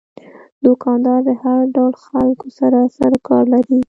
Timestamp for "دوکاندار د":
0.65-1.31